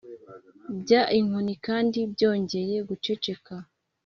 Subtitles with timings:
[0.81, 3.53] bya inkoni, kandi byongeye guceceka.